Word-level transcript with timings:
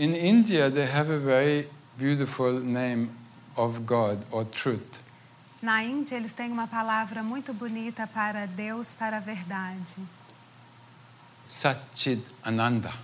In 0.00 0.14
India, 0.14 0.70
they 0.70 0.86
have 0.86 1.10
a 1.10 1.18
very 1.18 1.68
beautiful 1.98 2.58
name 2.58 3.10
of 3.54 3.84
God 3.84 4.24
or 4.30 4.46
truth. 4.46 5.02
Na 5.60 5.82
Índia, 5.84 6.16
eles 6.16 6.32
têm 6.32 6.50
uma 6.50 6.66
palavra 6.66 7.22
muito 7.22 7.52
bonita 7.52 8.06
para 8.06 8.46
Deus, 8.46 8.94
para 8.94 9.18
a 9.18 9.20
verdade. 9.20 9.96
Satchid 11.46 12.22
Ananda. 12.42 12.94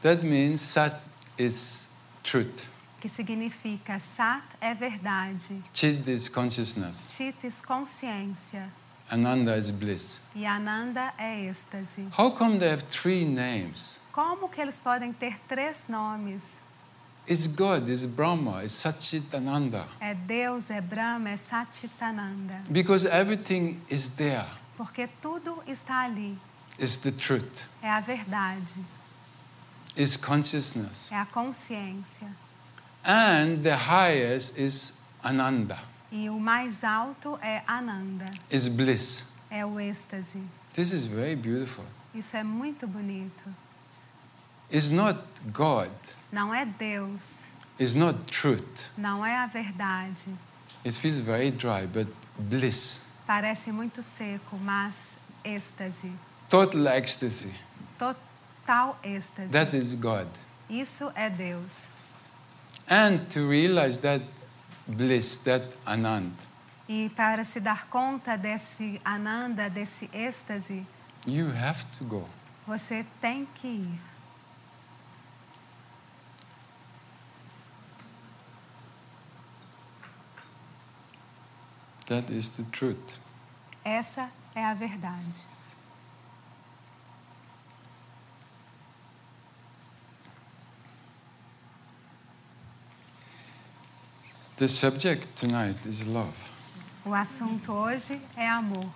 That 0.00 0.22
means 0.24 0.62
Sat 0.62 0.98
is 1.36 1.86
truth, 2.22 2.66
Que 3.02 3.08
significa 3.10 3.98
Sat 3.98 4.44
é 4.62 4.72
verdade, 4.74 5.62
Chid 5.74 6.08
is 6.08 6.30
consciousness, 6.30 7.08
Chitis 7.14 7.60
consciência 7.60 8.72
Ananda 9.10 9.58
is 9.58 9.70
bliss. 9.70 10.22
e 10.34 10.46
Ananda 10.46 11.12
é 11.18 11.50
êxtase. 11.50 12.08
How 12.16 12.30
come 12.30 12.58
they 12.58 12.70
have 12.70 12.84
three 12.84 13.26
names? 13.26 13.98
Como 14.18 14.48
que 14.48 14.60
eles 14.60 14.80
podem 14.80 15.12
ter 15.12 15.38
três 15.46 15.86
nomes? 15.88 16.60
It's 17.30 17.46
God, 17.46 17.88
it's 17.88 18.04
Brahma, 18.04 18.64
it's 18.64 18.72
Satchit 18.74 19.32
Ananda. 19.32 19.86
É 20.00 20.12
Deus, 20.12 20.70
é 20.72 20.80
Brahma, 20.80 21.28
é 21.30 21.36
Satchitananda. 21.36 22.64
Because 22.68 23.06
everything 23.06 23.80
is 23.88 24.08
there, 24.08 24.44
Porque 24.76 25.08
tudo 25.22 25.62
está 25.68 26.00
ali. 26.00 26.36
it's 26.80 26.96
the 26.96 27.12
truth, 27.12 27.62
É 27.80 27.88
a 27.88 28.00
verdade, 28.00 28.74
it's 29.96 30.16
consciousness. 30.16 31.12
é 31.12 31.16
a 31.16 31.26
consciência. 31.26 32.26
And 33.04 33.62
the 33.62 33.76
highest 33.76 34.58
is 34.58 34.94
Ananda, 35.22 35.78
E 36.10 36.28
o 36.28 36.40
mais 36.40 36.82
alto 36.82 37.38
é 37.40 37.62
Ananda, 37.68 38.32
is 38.50 38.66
bliss. 38.66 39.26
é 39.48 39.64
o 39.64 39.78
êxtase. 39.78 40.42
This 40.74 40.90
is 40.90 41.06
very 41.06 41.36
beautiful. 41.36 41.84
Isso 42.12 42.36
é 42.36 42.42
muito 42.42 42.84
bonito. 42.88 43.44
It's 44.72 44.90
not 44.90 45.18
God, 45.52 45.90
Não 46.30 46.52
é 46.54 46.66
Deus, 46.66 47.44
it's 47.80 47.94
not 47.94 48.18
truth. 48.30 48.86
não 48.96 49.24
é 49.24 49.36
a 49.36 49.46
verdade. 49.46 50.28
It 50.84 50.98
feels 50.98 51.20
very 51.20 51.50
dry, 51.50 51.86
but 51.86 52.06
bliss. 52.38 53.00
Parece 53.26 53.72
muito 53.72 54.02
seco, 54.02 54.58
mas 54.58 55.18
êxtase. 55.44 56.12
Total 56.50 56.86
ecstasy. 56.88 57.52
Total 57.98 58.98
êxtase. 59.02 59.52
That 59.52 59.74
is 59.76 59.94
God. 59.94 60.28
Isso 60.68 61.10
é 61.14 61.28
Deus. 61.30 61.88
And 62.90 63.18
to 63.30 63.48
realize 63.48 63.98
that 64.00 64.24
bliss, 64.86 65.38
that 65.44 65.64
Anand, 65.86 66.32
E 66.88 67.10
para 67.10 67.44
se 67.44 67.60
dar 67.60 67.86
conta 67.88 68.36
desse 68.36 68.98
Ananda, 69.04 69.68
desse 69.68 70.08
êxtase, 70.12 70.86
you 71.26 71.46
have 71.50 71.84
to 71.98 72.04
go. 72.04 72.28
você 72.66 73.04
tem 73.20 73.46
que 73.54 73.66
ir. 73.68 74.00
That 82.08 82.30
is 82.30 82.48
the 82.50 82.64
truth. 82.72 83.18
Essa 83.84 84.30
é 84.54 84.64
a 84.64 84.72
verdade. 84.72 85.46
The 94.56 94.68
subject 94.68 95.36
tonight 95.36 95.76
is 95.86 96.06
love. 96.06 96.34
O 97.04 97.12
assunto 97.14 97.72
hoje 97.72 98.20
é 98.36 98.48
amor. 98.48 98.86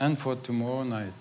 And 0.00 0.16
for 0.16 0.34
tomorrow 0.34 0.82
night 0.82 1.12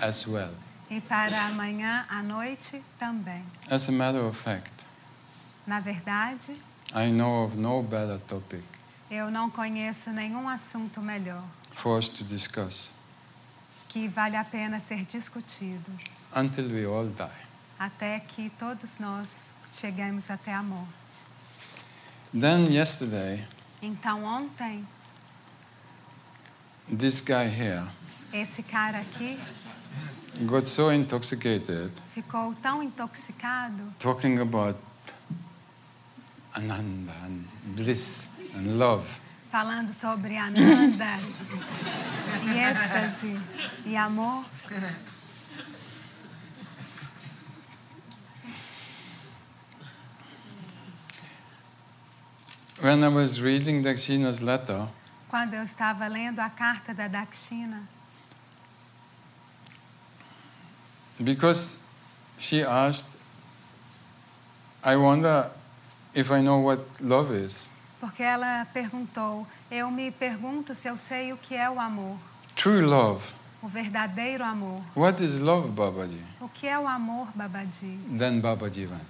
as 0.00 0.28
well. 0.28 0.54
E 0.88 1.00
para 1.00 1.46
amanhã 1.48 2.06
à 2.08 2.22
noite 2.22 2.80
também. 3.00 3.44
As 3.68 3.88
a 3.88 3.92
matter 3.92 4.24
of 4.24 4.38
fact, 4.38 4.84
Na 5.66 5.80
verdade, 5.80 6.56
I 6.94 7.10
know 7.10 7.44
of 7.44 7.56
no 7.56 7.82
better 7.82 8.20
topic 8.28 8.62
eu 9.10 9.30
não 9.30 9.50
conheço 9.50 10.10
nenhum 10.10 10.48
assunto 10.48 11.00
melhor 11.00 11.42
for 11.72 11.98
us 11.98 12.08
to 12.08 12.24
discuss 12.24 12.90
que 13.88 14.06
vale 14.08 14.36
a 14.36 14.44
pena 14.44 14.78
ser 14.78 15.04
discutido 15.04 15.90
until 16.34 16.64
we 16.70 16.84
all 16.84 17.06
die. 17.08 17.46
até 17.78 18.20
que 18.20 18.50
todos 18.50 18.98
nós 18.98 19.52
cheguemos 19.72 20.30
até 20.30 20.52
a 20.54 20.62
morte. 20.62 20.90
Then, 22.32 22.72
yesterday, 22.72 23.44
Então, 23.82 24.22
ontem, 24.24 24.86
this 26.88 27.20
guy 27.20 27.46
here 27.48 27.88
esse 28.32 28.62
cara 28.62 29.00
aqui 29.00 29.40
got 30.46 30.66
so 30.68 30.92
intoxicated 30.92 31.90
ficou 32.14 32.54
tão 32.62 32.82
intoxicado 32.82 33.82
talking 33.98 34.38
about 34.38 34.78
Ananda 36.54 37.12
and 37.24 37.44
bliss 37.76 38.24
and 38.54 38.78
love. 38.78 39.04
falando 39.50 39.92
sobre 39.92 40.36
Ananda 40.36 41.18
e 42.44 42.58
êxtase 42.58 43.40
e 43.84 43.96
amor. 43.96 44.44
When 52.80 53.04
I 53.04 53.08
was 53.08 53.40
reading 53.40 53.82
Dakshina's 53.82 54.40
letter, 54.40 54.88
Quando 55.28 55.54
eu 55.54 55.62
estava 55.62 56.08
lendo 56.08 56.40
a 56.40 56.48
carta 56.50 56.94
da 56.94 57.08
Dakshina, 57.08 57.82
because 61.22 61.76
she 62.38 62.62
asked, 62.62 63.08
I 64.82 64.96
wonder 64.96 65.50
if 66.14 66.30
I 66.30 66.42
know 66.42 66.64
what 66.64 66.82
love 67.00 67.32
is. 67.34 67.68
porque 68.00 68.22
ela 68.22 68.66
perguntou: 68.72 69.46
Eu 69.70 69.90
me 69.90 70.10
pergunto 70.10 70.74
se 70.74 70.88
eu 70.88 70.96
sei 70.96 71.32
o 71.32 71.36
que 71.36 71.54
é 71.54 71.68
o 71.70 71.78
amor, 71.80 72.16
True 72.56 72.82
love. 72.82 73.22
o 73.62 73.68
verdadeiro 73.68 74.42
amor. 74.44 74.80
What 74.96 75.22
is 75.22 75.38
love, 75.40 75.68
Babaji? 75.70 76.22
O 76.40 76.48
que 76.48 76.66
é 76.66 76.78
o 76.78 76.88
amor, 76.88 77.28
Babaji? 77.34 77.98
Then 78.18 78.40
Babaji 78.40 78.86
went. 78.86 79.02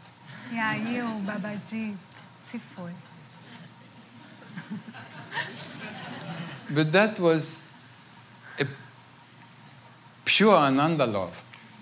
E 0.52 0.58
aí 0.58 1.00
o 1.02 1.18
Babaji 1.20 1.96
se 2.40 2.58
foi. 2.58 2.92
But 6.70 6.92
that 6.92 7.18
was 7.20 7.66
a 8.60 8.64
pure 10.24 10.56
Ananda 10.56 11.04
love. 11.06 11.32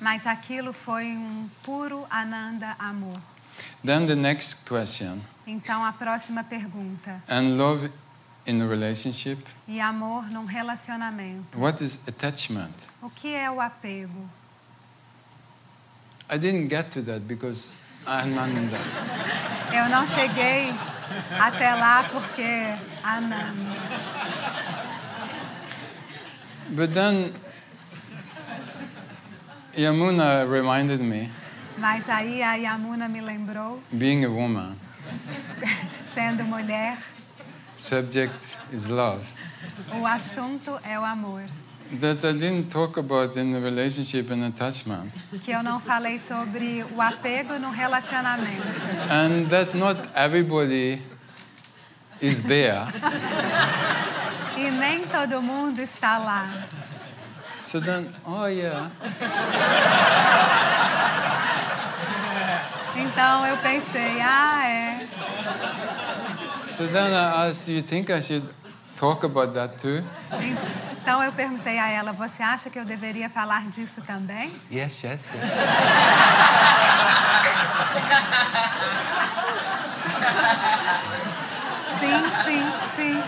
Mas 0.00 0.27
aquilo 0.27 0.73
foi 0.73 1.06
um 1.17 1.49
puro 1.62 2.06
Ananda 2.11 2.77
amor. 2.79 3.19
Then 3.84 4.06
the 4.06 4.16
next 4.16 4.66
question, 4.69 5.22
Então 5.47 5.84
a 5.84 5.93
próxima 5.93 6.44
pergunta: 6.44 7.22
and 7.28 7.56
love 7.56 7.91
in 8.47 8.61
a 8.61 8.66
relationship, 8.66 9.39
e 9.69 9.81
amor 9.81 10.25
num 10.31 10.44
relacionamento? 10.47 11.56
what 11.56 11.83
is 11.83 12.00
attachment? 12.09 12.75
O 13.03 13.09
que 13.11 13.34
é 13.34 13.50
o 13.50 13.61
apego? 13.61 14.28
I 16.31 16.37
didn't 16.38 16.69
get 16.69 16.91
to 16.93 17.03
that 17.03 17.21
because 17.27 17.77
Ananda. 18.06 18.78
Eu 19.72 19.88
não 19.88 20.06
cheguei 20.06 20.75
até 21.38 21.75
lá 21.75 22.05
porque 22.11 22.75
Ananda. 23.03 23.78
But 26.71 26.93
then 26.93 27.33
Yamuna 29.75 30.44
reminded 30.47 31.00
me, 31.00 31.31
Mas 31.81 32.09
aí 32.09 32.43
a 32.43 32.55
Yamuna 32.55 33.09
me 33.09 33.21
lembrou, 33.21 33.81
being 33.93 34.25
a 34.25 34.28
woman, 34.28 34.77
sendo 36.12 36.44
mulher, 36.44 36.99
subject 37.77 38.34
is 38.72 38.87
love. 38.89 39.25
o 40.00 40.06
assunto 40.06 40.78
é 40.83 40.99
o 40.99 41.05
amor. 41.05 41.43
That 42.00 42.19
I 42.23 42.32
didn't 42.32 42.69
talk 42.70 42.99
about 42.99 43.35
in 43.38 43.55
a 43.55 43.61
relationship 43.61 44.31
and 44.31 44.44
attachment. 44.44 45.11
Que 45.43 45.53
eu 45.53 45.62
não 45.62 45.81
falei 45.81 46.19
sobre 46.19 46.85
o 46.94 47.00
apego 47.00 47.58
no 47.58 47.70
relacionamento. 47.70 48.62
And 49.11 49.49
that 49.49 49.75
not 49.75 49.99
everybody 50.14 51.00
is 52.20 52.43
there. 52.43 52.93
E 54.58 54.70
nem 54.70 55.06
todo 55.06 55.41
mundo 55.41 55.81
está 55.81 56.19
lá. 56.19 56.50
So 57.62 57.81
then, 57.81 58.08
oh 58.25 58.47
yeah, 58.47 58.91
Então 63.19 63.44
eu 63.44 63.56
pensei, 63.56 64.20
ah, 64.20 64.65
é. 64.65 65.09
So 66.76 66.87
then 66.87 67.12
I 67.12 67.49
asked, 67.49 67.67
do 67.67 67.73
you 67.73 67.82
think 67.82 68.12
I 68.12 68.20
should 68.23 68.49
talk 68.97 69.26
about 69.26 69.55
that 69.55 69.76
too? 69.79 70.05
Então 71.03 71.20
eu 71.25 71.32
perguntei 71.32 71.81
a 71.81 71.91
ela, 71.91 72.12
você 72.12 72.44
acha 72.44 72.70
que 72.70 72.79
eu 72.79 72.85
deveria 72.85 73.29
falar 73.29 73.69
disso 73.70 74.00
também? 74.03 74.53
Yes, 74.70 75.03
yes, 75.03 75.20
yes. 75.35 75.44
Sim, 81.99 82.23
sim, 82.44 82.62
sim. 82.94 83.20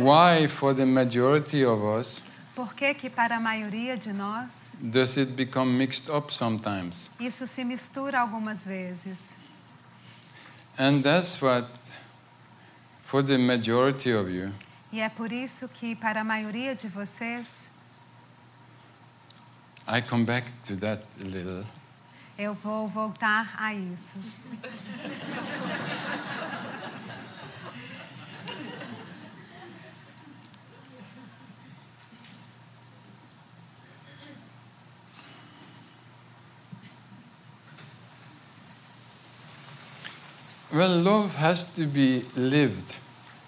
Why, 0.00 0.48
for 0.48 0.72
the 0.74 0.86
majority 0.86 1.62
of 1.62 1.82
us, 1.84 2.22
Por 2.58 2.74
que 2.74 2.92
que 2.92 3.08
para 3.08 3.36
a 3.36 3.40
maioria 3.40 3.96
de 3.96 4.12
nós 4.12 4.72
does 4.80 5.16
it 5.16 5.30
become 5.34 5.70
mixed 5.78 6.10
up 6.10 6.34
sometimes? 6.34 7.08
isso 7.20 7.46
se 7.46 7.62
mistura 7.64 8.18
algumas 8.18 8.64
vezes? 8.64 9.36
And 10.76 11.00
that's 11.02 11.40
what, 11.40 11.68
for 13.04 13.22
the 13.24 13.38
majority 13.38 14.12
of 14.12 14.28
you, 14.28 14.52
E 14.92 14.98
é 14.98 15.08
por 15.08 15.30
isso 15.30 15.68
que 15.68 15.94
para 15.94 16.22
a 16.22 16.24
maioria 16.24 16.74
de 16.74 16.88
vocês 16.88 17.68
I 19.86 20.02
come 20.02 20.24
back 20.24 20.50
to 20.66 20.76
that 20.78 21.04
a 21.20 21.24
little. 21.24 21.64
eu 22.36 22.54
vou 22.54 22.88
voltar 22.88 23.54
a 23.56 23.72
isso. 23.72 24.14
Well, 40.78 41.02
love 41.02 41.34
has 41.36 41.64
to 41.74 41.86
be 41.86 42.24
lived. 42.36 42.94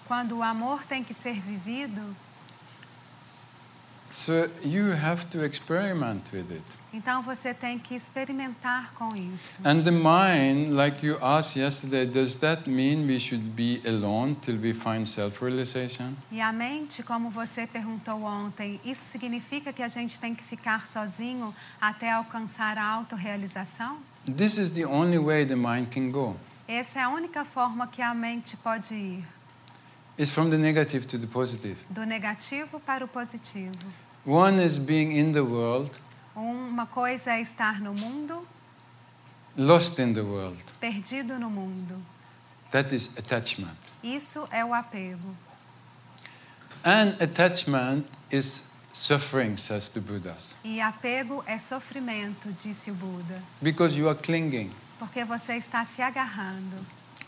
Quando 0.05 0.39
o 0.39 0.43
amor 0.43 0.83
tem 0.83 1.01
que 1.01 1.13
ser 1.13 1.39
vivido, 1.39 2.01
So 4.09 4.49
you 4.61 4.91
have 4.91 5.27
to 5.27 5.41
experiment 5.45 6.33
with 6.33 6.51
it. 6.51 6.63
então 6.91 7.21
você 7.21 7.53
tem 7.53 7.79
que 7.79 7.95
experimentar 7.95 8.91
com 8.95 9.07
isso. 9.15 9.59
And 9.63 9.83
the 9.83 9.91
mind, 9.91 10.75
like 10.75 11.05
you 11.05 11.17
asked 11.21 11.57
yesterday, 11.57 12.05
does 12.05 12.35
that 12.41 12.69
mean 12.69 13.07
we 13.07 13.17
should 13.17 13.51
be 13.55 13.81
alone 13.87 14.35
till 14.35 14.57
we 14.57 14.73
find 14.73 15.07
self 15.07 15.41
realization? 15.41 16.13
E 16.29 16.41
a 16.41 16.51
mente, 16.51 17.01
como 17.01 17.29
você 17.29 17.65
perguntou 17.65 18.21
ontem, 18.23 18.81
isso 18.83 19.05
significa 19.05 19.71
que 19.71 19.81
a 19.81 19.87
gente 19.87 20.19
tem 20.19 20.35
que 20.35 20.43
ficar 20.43 20.85
sozinho 20.85 21.55
até 21.79 22.11
alcançar 22.11 22.77
a 22.77 22.85
autorrealização? 22.85 23.99
This 24.25 24.57
is 24.57 24.71
the 24.71 24.85
only 24.85 25.17
way 25.17 25.45
the 25.45 25.55
mind 25.55 25.87
can 25.93 26.11
go. 26.11 26.35
Essa 26.73 26.99
é 26.99 27.03
a 27.03 27.09
única 27.09 27.43
forma 27.43 27.85
que 27.85 28.01
a 28.01 28.13
mente 28.13 28.55
pode 28.55 28.93
ir, 28.95 29.25
It's 30.17 30.31
from 30.31 30.49
the 30.49 30.57
negative 30.57 31.05
to 31.07 31.19
the 31.19 31.27
positive. 31.27 31.75
do 31.89 32.05
negativo 32.05 32.79
para 32.79 33.03
o 33.03 33.09
positivo. 33.09 33.75
One 34.25 34.63
is 34.65 34.77
being 34.77 35.17
in 35.19 35.33
the 35.33 35.41
world, 35.41 35.91
Uma 36.33 36.85
coisa 36.85 37.33
é 37.33 37.41
estar 37.41 37.81
no 37.81 37.93
mundo, 37.93 38.47
lost 39.57 39.99
in 39.99 40.13
the 40.13 40.21
world. 40.21 40.63
perdido 40.79 41.37
no 41.37 41.49
mundo. 41.49 42.01
That 42.71 42.95
is 42.95 43.09
attachment. 43.17 43.75
Isso 44.01 44.47
é 44.49 44.63
o 44.63 44.73
apego. 44.73 45.35
And 46.85 47.17
attachment 47.21 48.05
is 48.31 48.63
suffering, 48.93 49.57
says 49.57 49.89
the 49.89 49.99
Buddhas, 49.99 50.55
E 50.63 50.79
apego 50.79 51.43
é 51.45 51.57
sofrimento, 51.57 52.49
disse 52.53 52.89
o 52.91 52.93
Buda, 52.93 53.41
because 53.61 53.93
you 53.97 54.07
are 54.07 54.17
clinging 54.17 54.71
porque 55.01 55.25
você 55.25 55.55
está 55.55 55.83
se 55.83 55.99
agarrando 55.99 56.77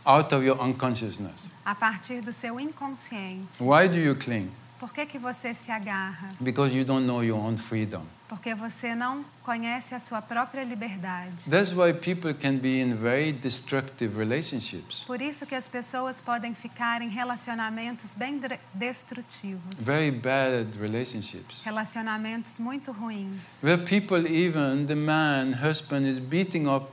out 0.05 0.31
of 0.35 0.45
your 0.45 0.61
unconsciousness. 0.61 1.49
a 1.65 1.73
partir 1.73 2.21
do 2.21 2.31
seu 2.31 2.59
inconsciente. 2.59 3.63
Why 3.63 3.89
do 3.89 3.97
you 3.97 4.15
cling? 4.15 4.51
Por 4.79 4.93
que, 4.93 5.07
que 5.07 5.17
você 5.17 5.55
se 5.55 5.71
agarra? 5.71 6.29
Because 6.39 6.75
you 6.75 6.85
don't 6.85 7.07
know 7.07 7.23
your 7.23 7.39
own 7.39 7.57
freedom. 7.57 8.03
Porque 8.29 8.53
você 8.53 8.93
não 8.93 9.25
conhece 9.43 9.95
a 9.95 9.99
sua 9.99 10.21
própria 10.21 10.63
liberdade. 10.63 11.49
That's 11.49 11.71
why 11.71 11.93
people 11.93 12.33
can 12.33 12.57
be 12.57 12.79
in 12.79 12.95
very 12.95 13.31
destructive 13.31 14.15
relationships, 14.17 15.03
Por 15.05 15.19
isso 15.19 15.45
que 15.47 15.55
as 15.55 15.67
pessoas 15.67 16.21
podem 16.21 16.53
ficar 16.53 17.01
em 17.01 17.09
relacionamentos 17.09 18.13
bem 18.13 18.39
destrutivos, 18.73 19.81
very 19.83 20.11
bad 20.11 20.77
relationships, 20.79 21.61
relacionamentos 21.63 22.59
muito 22.59 22.91
ruins, 22.91 23.63
where 23.63 23.83
people, 23.83 24.27
even 24.27 24.85
the 24.85 24.95
man, 24.95 25.53
husband, 25.53 26.07
is 26.07 26.19
beating 26.19 26.67
up 26.67 26.87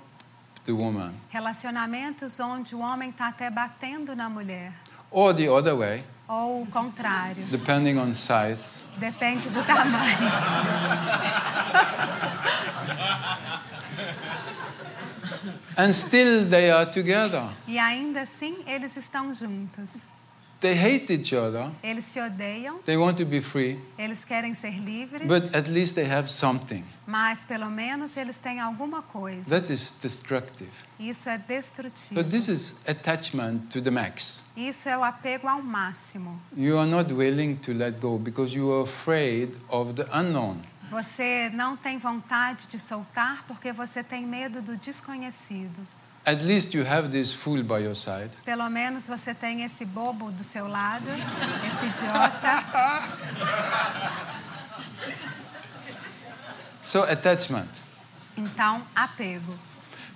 the 0.70 0.76
woman, 0.76 1.12
relacionamentos 1.30 2.38
onde 2.38 2.74
o 2.74 2.80
homem 2.80 3.10
está 3.10 3.28
até 3.28 3.50
batendo 3.50 4.14
na 4.14 4.28
mulher, 4.28 4.72
or 5.10 5.34
the 5.34 5.48
other 5.48 5.74
way, 5.76 6.04
ou 6.28 6.62
o 6.62 6.66
contrário, 6.66 7.44
depending 7.46 7.98
on 7.98 8.14
size. 8.14 8.84
depende 8.98 9.50
do 9.50 9.62
tamanho. 9.64 10.30
And 15.76 15.92
still 15.92 16.44
they 16.48 16.70
are 16.70 16.84
together. 16.90 17.44
E 17.66 17.78
ainda 17.78 18.22
assim 18.22 18.58
eles 18.66 18.96
estão 18.96 19.32
juntos. 19.32 19.96
They 20.60 20.74
hate 20.74 21.10
each 21.10 21.32
other. 21.32 21.70
Eles 21.82 22.04
se 22.04 22.20
odeiam, 22.20 22.80
They 22.84 22.96
want 22.98 23.16
to 23.16 23.24
be 23.24 23.40
free, 23.40 23.78
eles 23.98 24.24
querem 24.26 24.52
ser 24.52 24.78
livres, 24.78 25.26
but 25.26 25.54
at 25.54 25.68
least 25.68 25.94
they 25.94 26.04
have 26.04 26.30
something. 26.30 26.84
mas 27.06 27.46
pelo 27.46 27.70
menos 27.70 28.14
eles 28.16 28.38
têm 28.38 28.60
alguma 28.60 29.00
coisa. 29.00 29.58
That 29.58 29.72
is 29.72 29.90
destructive. 30.02 30.70
Isso 30.98 31.30
é 31.30 31.38
destrutivo. 31.38 32.22
But 32.22 32.30
this 32.30 32.48
is 32.48 32.74
attachment 32.86 33.70
to 33.70 33.80
the 33.80 33.90
max. 33.90 34.42
Isso 34.54 34.86
é 34.86 34.98
o 34.98 35.02
apego 35.02 35.48
ao 35.48 35.62
máximo. 35.62 36.38
You 36.54 36.78
are 36.78 36.88
not 36.88 37.10
willing 37.10 37.54
to 37.56 37.72
let 37.72 37.98
go 37.98 38.18
because 38.18 38.54
you 38.54 38.70
are 38.70 38.82
afraid 38.86 39.56
of 39.70 39.94
the 39.94 40.06
unknown. 40.12 40.58
Você 40.90 41.50
não 41.54 41.76
tem 41.76 41.96
vontade 41.98 42.66
de 42.66 42.78
soltar 42.78 43.44
porque 43.46 43.72
você 43.72 44.02
tem 44.02 44.26
medo 44.26 44.60
do 44.60 44.76
desconhecido. 44.76 45.80
At 46.26 46.42
least 46.42 46.74
you 46.74 46.84
have 46.84 47.10
this 47.10 47.32
fool 47.32 47.62
by 47.62 47.78
your 47.78 47.94
side. 47.94 48.30
Pelo 48.44 48.68
menos 48.68 49.06
você 49.06 49.34
tem 49.34 49.62
esse 49.62 49.84
bobo 49.84 50.30
do 50.30 50.44
seu 50.44 50.68
lado, 50.68 51.06
esse 51.66 51.86
idiota. 51.86 52.62
So, 56.82 57.02
attachment. 57.04 57.68
Então, 58.36 58.82
apego. 58.94 59.54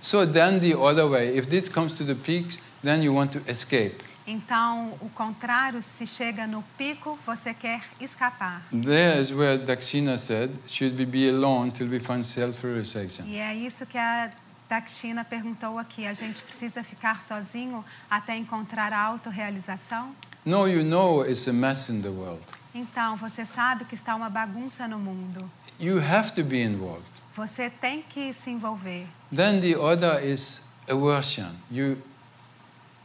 So, 0.00 0.26
then 0.26 0.60
the 0.60 0.74
other 0.74 1.08
way, 1.08 1.36
if 1.36 1.48
this 1.48 1.68
comes 1.68 1.94
to 1.94 2.04
the 2.04 2.14
peaks, 2.14 2.58
then 2.82 3.02
you 3.02 3.14
want 3.14 3.32
to 3.32 3.40
escape. 3.48 4.02
Então, 4.26 4.94
o 5.00 5.08
contrário, 5.10 5.82
se 5.82 6.06
chega 6.06 6.46
no 6.46 6.64
pico, 6.78 7.18
você 7.26 7.52
quer 7.52 7.82
escapar. 8.00 8.62
There 8.72 9.20
is 9.20 9.30
where 9.30 9.58
Dakshina 9.58 10.18
said, 10.18 10.50
Should 10.66 10.98
we 10.98 11.04
be 11.04 11.28
alone 11.28 11.70
till 11.70 11.88
we 11.88 11.98
find 11.98 12.24
self 12.24 12.64
realization? 12.64 13.24
E 13.26 13.36
é 13.36 13.54
isso 13.54 13.84
que 13.86 13.98
a 13.98 14.30
Dakshina 14.68 15.24
perguntou 15.24 15.78
aqui. 15.78 16.06
A 16.06 16.12
gente 16.12 16.42
precisa 16.42 16.82
ficar 16.82 17.22
sozinho 17.22 17.84
até 18.10 18.36
encontrar 18.36 18.92
a 18.92 19.00
autorrealização? 19.00 20.14
No, 20.44 20.68
you 20.68 20.84
know 20.84 21.24
it's 21.24 21.48
a 21.48 21.52
mess 21.52 21.88
in 21.88 22.02
the 22.02 22.08
world. 22.08 22.42
Então, 22.74 23.16
você 23.16 23.44
sabe 23.44 23.84
que 23.84 23.94
está 23.94 24.14
uma 24.14 24.28
bagunça 24.28 24.88
no 24.88 24.98
mundo. 24.98 25.50
You 25.78 25.98
have 25.98 26.32
to 26.32 26.44
be 26.44 26.62
involved. 26.62 27.06
Você 27.36 27.70
tem 27.70 28.02
que 28.02 28.32
se 28.32 28.50
envolver. 28.50 29.06
Then 29.34 29.60
the 29.60 29.76
other 29.76 30.24
is 30.24 30.60
aversion. 30.88 31.52
You 31.70 31.98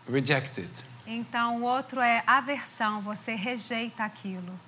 reject 0.08 0.60
it. 0.60 0.72
Então, 1.06 1.62
o 1.62 1.64
outro 1.64 2.00
é 2.00 2.24
aversão, 2.28 3.02
você 3.02 3.34
rejeita 3.34 4.04
aquilo. 4.04 4.60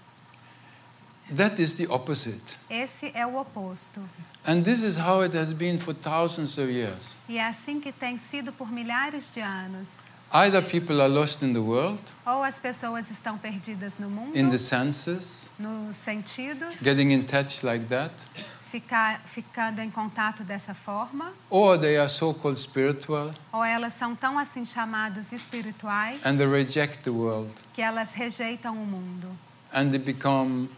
That 1.35 1.61
is 1.61 1.73
the 1.75 1.87
opposite. 1.87 2.43
Esse 2.69 3.11
é 3.15 3.25
o 3.25 3.37
oposto. 3.37 4.01
And 4.45 4.63
this 4.63 4.81
is 4.81 4.97
how 4.97 5.23
it 5.23 5.35
has 5.37 5.53
been 5.53 5.79
for 5.79 5.93
thousands 5.93 6.57
of 6.57 6.71
years. 6.71 7.15
E 7.29 7.37
é 7.37 7.47
assim 7.47 7.79
que 7.79 7.91
tem 7.91 8.17
sido 8.17 8.51
por 8.51 8.71
milhares 8.71 9.31
de 9.33 9.39
anos. 9.39 10.03
Either 10.33 10.61
people 10.61 11.01
are 11.01 11.09
lost 11.09 11.43
in 11.43 11.51
the 11.51 11.59
world, 11.59 12.01
Ou 12.25 12.41
as 12.41 12.57
pessoas 12.57 13.11
estão 13.11 13.37
perdidas 13.37 13.97
no 13.97 14.09
mundo, 14.09 14.37
in 14.37 14.49
the 14.49 14.57
senses, 14.57 15.49
nos 15.59 15.97
sentidos, 15.97 16.81
getting 16.81 17.11
in 17.11 17.23
touch 17.23 17.65
like 17.65 17.85
that, 17.87 18.13
ficar, 18.71 19.19
ficando 19.25 19.81
em 19.81 19.91
contato 19.91 20.45
dessa 20.45 20.73
forma, 20.73 21.33
or 21.49 21.77
they 21.77 21.97
are 21.97 22.09
so 22.09 22.33
called 22.33 22.57
spiritual 22.57 23.33
ou 23.51 23.63
elas 23.63 23.93
são 23.93 24.15
tão 24.15 24.39
assim 24.39 24.63
chamadas 24.63 25.33
espirituais 25.33 26.25
and 26.25 26.37
they 26.37 26.47
reject 26.47 27.03
the 27.03 27.09
world 27.09 27.53
que 27.73 27.81
elas 27.81 28.13
rejeitam 28.13 28.73
o 28.73 28.85
mundo 28.85 29.27
and 29.73 29.89
they 29.89 29.99
become 29.99 30.69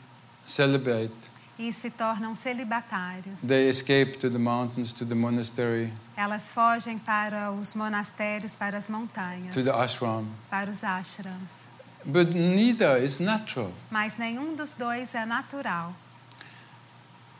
celibate. 0.47 1.11
e 1.57 1.71
se 1.71 1.89
tornam 1.91 2.33
celibatários. 2.35 3.41
They 3.47 3.69
escape 3.69 4.17
to 4.17 4.29
the 4.29 4.39
mountains, 4.39 4.91
to 4.93 5.05
the 5.05 5.15
monastery, 5.15 5.93
Elas 6.15 6.51
fogem 6.51 6.97
para 6.97 7.51
os 7.51 7.73
monastérios, 7.75 8.55
para 8.55 8.77
as 8.77 8.89
montanhas, 8.89 9.53
to 9.53 9.63
the 9.63 9.71
ashram. 9.71 10.25
para 10.49 10.69
os 10.69 10.83
ashrams. 10.83 11.67
But 12.05 12.29
neither 12.35 13.01
is 13.01 13.19
natural. 13.19 13.71
Mas 13.89 14.17
nenhum 14.17 14.55
dos 14.55 14.73
dois 14.73 15.15
é 15.15 15.25
natural. 15.25 15.93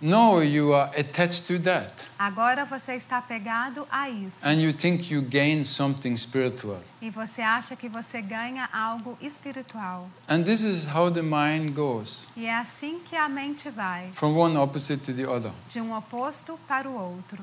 No, 0.06 0.42
you 0.42 0.74
are 0.74 0.92
attached 0.98 1.48
to 1.48 1.58
that. 1.60 2.10
Agora 2.20 2.66
você 2.66 2.96
está 2.96 3.20
apegado 3.20 3.88
a 3.90 4.10
isso. 4.10 4.46
And 4.46 4.56
you 4.56 4.74
think 4.74 5.10
you 5.10 5.22
gain 5.22 5.64
something 5.64 6.18
spiritual. 6.18 6.82
E 7.02 7.10
você 7.10 7.42
acha 7.42 7.74
que 7.78 7.88
você 7.88 8.22
ganha 8.22 8.68
algo 8.74 9.18
espiritual. 9.22 10.10
And 10.28 10.44
this 10.44 10.62
is 10.62 10.86
how 10.94 11.10
the 11.10 11.22
mind 11.22 11.74
goes 11.74 12.28
E 12.36 12.46
é 12.46 12.54
assim 12.54 13.00
que 13.00 13.16
a 13.16 13.30
mente 13.30 13.70
vai, 13.70 14.12
from 14.14 14.36
one 14.36 14.58
opposite 14.58 15.02
to 15.06 15.14
the 15.14 15.26
other. 15.26 15.54
de 15.70 15.80
um 15.80 15.96
oposto 15.96 16.60
para 16.68 16.90
o 16.90 16.94
outro. 16.94 17.42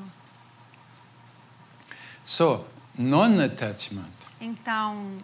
So, 2.23 2.67
non 2.99 3.41
attachment, 3.41 4.13
Então, 4.39 5.17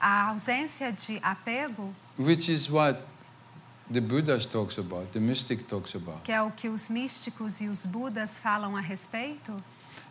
a 0.00 0.30
ausência 0.30 0.90
de 0.92 1.20
apego, 1.22 1.94
which 2.18 2.52
is 2.52 2.68
what 2.68 2.98
the 3.92 4.00
Buddhas 4.00 4.46
talks 4.46 4.78
about, 4.78 5.12
the 5.12 5.20
mystic 5.20 5.64
talks 5.66 5.94
about. 5.94 6.22
que 6.24 6.32
é 6.32 6.40
o 6.42 6.50
que 6.50 6.68
os 6.68 6.88
místicos 6.88 7.60
e 7.60 7.68
os 7.68 7.84
budas 7.84 8.38
falam 8.38 8.76
a 8.76 8.80
respeito, 8.80 9.62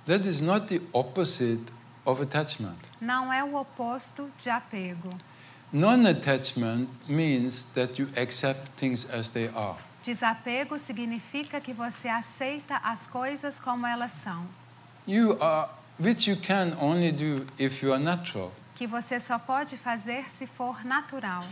That 0.05 0.27
is 0.27 0.41
not 0.41 0.67
the 0.67 0.81
opposite 0.93 1.61
of 2.05 2.21
attachment. 2.21 2.77
não 2.99 3.31
é 3.31 3.43
o 3.43 3.55
oposto 3.55 4.29
de 4.37 4.49
apego. 4.49 5.09
Non-attachment 5.73 6.87
means 7.07 7.63
that 7.75 7.97
you 8.01 8.07
accept 8.17 8.61
things 8.77 9.05
as 9.11 9.29
they 9.29 9.47
are. 9.55 9.77
Desapego 10.03 10.77
significa 10.77 11.61
que 11.61 11.73
você 11.73 12.07
aceita 12.09 12.77
as 12.83 13.07
coisas 13.07 13.59
como 13.59 13.85
elas 13.87 14.11
são, 14.11 14.45
You 15.07 15.37
are, 15.41 15.69
which 15.99 16.29
you 16.29 16.37
can 16.37 16.73
only 16.79 17.11
do 17.11 17.45
if 17.57 17.81
you 17.81 17.93
are 17.93 18.03
natural. 18.03 18.51
que 18.75 18.85
você 18.87 19.19
só 19.19 19.37
pode 19.39 19.77
fazer 19.77 20.29
se 20.29 20.45
for 20.45 20.83
natural. 20.85 21.43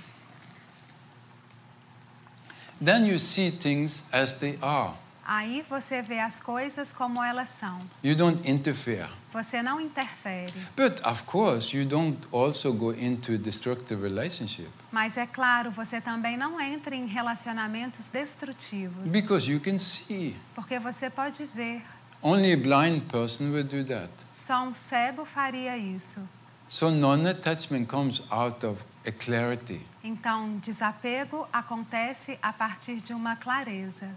Then 2.84 3.06
you 3.06 3.20
see 3.20 3.52
things 3.52 4.06
as 4.12 4.34
they 4.34 4.58
are. 4.62 4.94
Aí 5.32 5.64
você 5.70 6.02
vê 6.02 6.20
as 6.20 6.40
coisas 6.40 6.92
como 6.92 7.24
elas 7.24 7.50
são. 7.50 7.78
You 8.04 8.16
don't 8.16 8.50
interfere. 8.50 9.10
Você 9.32 9.62
não 9.62 9.80
interfere. 9.80 10.52
But 10.76 11.06
of 11.06 11.22
course, 11.24 11.76
you 11.78 11.86
don't 11.86 12.18
also 12.32 12.74
go 12.74 12.92
into 12.94 13.38
destructive 13.38 14.02
relationship 14.02 14.70
Mas 14.92 15.18
é 15.18 15.28
claro, 15.28 15.70
você 15.70 16.02
também 16.02 16.36
não 16.36 16.60
entra 16.60 16.96
em 16.96 17.06
relacionamentos 17.06 18.08
destrutivos. 18.08 19.12
because 19.12 19.52
you 19.52 19.60
can 19.60 19.78
see. 19.78 20.36
Porque 20.56 20.80
você 20.80 21.12
pode 21.12 21.46
ver. 21.46 21.84
Only 22.24 22.54
a 22.54 22.58
blind 22.58 23.04
person 23.12 23.52
would 23.52 23.70
do 23.70 23.84
that. 23.88 24.12
Só 24.34 24.64
um 24.64 24.74
cego 24.74 25.26
faria 25.26 25.78
isso. 25.78 26.28
So 26.68 26.90
non-attachment 26.90 27.86
comes 27.86 28.22
out 28.32 28.66
of 28.66 28.82
a 29.06 29.12
clarity. 29.12 29.82
Então, 30.04 30.58
desapego 30.60 31.48
acontece 31.52 32.38
a 32.42 32.52
partir 32.54 32.98
de 33.02 33.14
uma 33.14 33.36
clareza. 33.36 34.08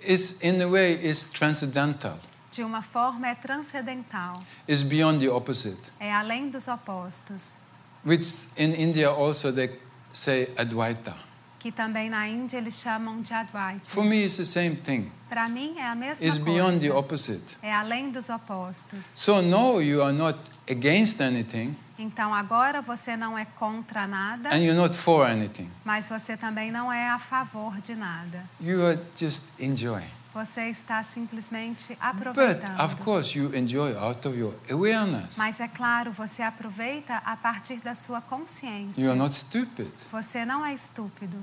It's 0.00 0.36
in 0.42 0.60
a 0.62 0.66
way 0.68 0.94
is 1.02 1.24
transcendental. 1.24 2.18
De 2.50 2.62
uma 2.62 2.82
forma 2.82 3.28
é 3.28 3.34
transcendental. 3.34 4.42
It's 4.68 4.82
beyond 4.82 5.20
the 5.20 5.30
opposite. 5.30 5.80
É 5.98 6.12
além 6.12 6.50
dos 6.50 6.68
opostos. 6.68 7.56
Which 8.04 8.48
in 8.56 8.74
India 8.74 9.08
also 9.08 9.52
they 9.52 9.78
say 10.12 10.52
Advaita. 10.56 11.14
Que 11.60 11.70
também 11.70 12.10
na 12.10 12.26
Índia 12.26 12.58
eles 12.58 12.74
chamam 12.74 13.22
de 13.22 13.32
Advaita. 13.32 13.80
For 13.86 14.04
me, 14.04 14.24
it's 14.24 14.36
the 14.36 14.44
same 14.44 14.74
thing. 14.74 15.10
Para 15.28 15.48
mim 15.48 15.78
é 15.78 15.86
a 15.86 15.94
mesma 15.94 16.26
It's 16.26 16.36
beyond 16.36 16.80
the 16.80 16.88
coisa. 16.88 16.98
opposite. 16.98 17.56
É 17.62 17.72
além 17.72 18.10
dos 18.10 18.28
opostos. 18.28 19.04
So 19.06 19.40
no, 19.40 19.80
you 19.80 20.02
are 20.02 20.12
not 20.12 20.36
against 20.68 21.20
anything, 21.20 21.76
Então 22.02 22.34
agora 22.34 22.82
você 22.82 23.16
não 23.16 23.38
é 23.38 23.44
contra 23.44 24.06
nada, 24.08 24.48
and 24.50 24.58
you're 24.58 24.74
not 24.74 24.96
for 24.98 25.24
anything. 25.24 25.70
mas 25.84 26.08
você 26.08 26.36
também 26.36 26.72
não 26.72 26.92
é 26.92 27.08
a 27.08 27.18
favor 27.18 27.80
de 27.80 27.94
nada. 27.94 28.42
You 28.60 28.84
are 28.84 28.98
just 29.16 29.42
enjoy. 29.60 30.02
Você 30.34 30.62
está 30.70 31.02
simplesmente 31.02 31.88
But 31.88 31.98
aproveitando. 32.00 32.80
of 32.80 32.96
course, 33.02 33.38
you 33.38 33.54
enjoy 33.54 33.94
out 33.96 34.26
of 34.26 34.36
your 34.36 34.54
awareness. 34.70 35.36
Mas 35.36 35.60
é 35.60 35.68
claro, 35.68 36.10
você 36.10 36.42
aproveita 36.42 37.18
a 37.24 37.36
partir 37.36 37.76
da 37.82 37.94
sua 37.94 38.20
consciência. 38.20 39.00
You 39.00 39.10
are 39.10 39.18
not 39.18 39.34
stupid. 39.36 39.90
Você 40.10 40.44
não 40.44 40.64
é 40.64 40.72
estúpido. 40.74 41.36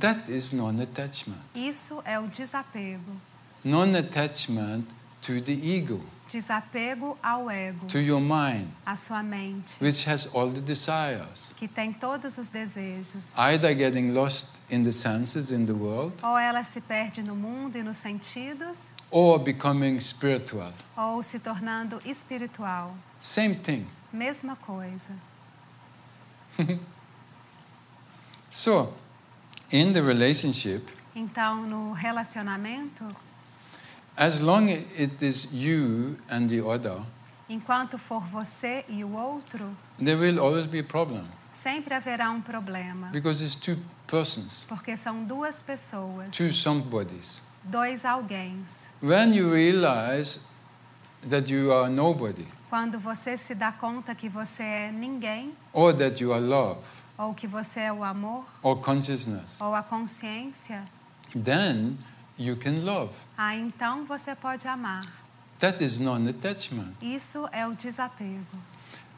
That 0.00 0.30
is 0.30 0.52
non-attachment. 0.52 1.40
Isso 1.54 2.00
é 2.04 2.18
o 2.20 2.28
desapego. 2.28 3.10
Non-attachment 3.64 4.84
to 5.22 5.40
the 5.40 5.52
ego, 5.52 6.00
Desapego 6.28 7.16
ao 7.22 7.50
ego, 7.50 7.86
to 7.88 7.98
your 7.98 8.20
mind, 8.20 8.68
à 8.86 8.96
sua 8.96 9.22
mente, 9.22 9.76
which 9.80 10.04
has 10.08 10.26
all 10.34 10.50
the 10.50 10.60
desires. 10.60 11.52
que 11.56 11.68
tem 11.68 11.92
todos 11.92 12.38
os 12.38 12.48
desejos. 12.50 13.36
Either 13.36 13.74
getting 13.74 14.12
lost 14.14 14.46
in 14.70 14.82
the 14.82 14.92
senses 14.92 15.50
in 15.52 15.66
the 15.66 15.72
world, 15.74 16.12
Ou 16.22 16.38
ela 16.38 16.62
se 16.62 16.80
perde 16.80 17.22
no 17.22 17.34
mundo 17.36 17.76
e 17.76 17.82
nos 17.82 17.98
sentidos, 17.98 18.90
or 19.10 19.38
becoming 19.38 20.00
spiritual. 20.00 20.72
ou 20.96 21.22
se 21.22 21.38
tornando 21.38 22.00
espiritual. 22.04 22.94
Same 23.20 23.54
thing. 23.54 23.86
Mesma 24.12 24.56
coisa. 24.56 25.10
So, 28.50 28.92
in 29.70 29.92
the 29.92 30.02
relationship, 30.02 30.82
Então, 31.14 31.62
no 31.66 31.92
relacionamento, 31.92 33.04
as 34.16 34.38
long 34.40 34.68
as 34.70 34.80
it 34.98 35.22
is 35.24 35.48
you 35.52 36.16
and 36.28 36.48
the 36.48 36.60
other, 36.60 37.02
enquanto 37.48 37.98
for 37.98 38.20
você 38.22 38.84
e 38.88 39.04
o 39.04 39.14
outro, 39.14 39.76
there 39.98 40.16
will 40.16 40.38
always 40.40 40.66
be 40.66 40.80
a 40.80 40.84
problem 40.84 41.24
sempre 41.52 41.94
haverá 41.94 42.30
um 42.30 42.40
problema. 42.40 43.08
because 43.12 43.42
it's 43.42 43.54
two 43.56 43.76
persons, 44.06 44.64
Porque 44.68 44.96
são 44.96 45.24
duas 45.24 45.62
pessoas, 45.62 46.34
two 46.34 46.52
somebodies. 46.52 47.40
dois 47.64 48.04
alguém. 48.04 48.62
When 49.02 49.34
you 49.34 49.52
realize 49.52 50.40
that 51.28 51.50
you 51.50 51.72
are 51.72 51.88
nobody 51.90 52.46
Quando 52.68 52.98
você 52.98 53.36
se 53.36 53.54
dá 53.54 53.70
conta 53.70 54.14
que 54.14 54.28
você 54.30 54.62
é 54.62 54.90
ninguém, 54.92 55.52
or 55.72 55.92
that 55.94 56.22
you 56.22 56.32
are 56.32 56.40
love 56.42 56.80
ou 57.18 57.34
que 57.34 57.46
você 57.46 57.80
é 57.80 57.92
o 57.92 58.02
amor, 58.02 58.44
or 58.62 58.76
consciousness, 58.80 59.60
ou 59.60 59.74
a 59.74 59.82
consciência, 59.82 60.82
then 61.44 61.96
you 62.38 62.56
can 62.56 62.82
love. 62.84 63.12
Aí 63.46 63.60
então 63.60 64.04
você 64.04 64.34
pode 64.34 64.66
amar. 64.68 65.02
That 65.60 65.82
is 65.82 65.98
non-attachment. 65.98 66.92
Isso 67.00 67.48
é 67.52 67.66
o 67.66 67.72
desapego. 67.74 68.44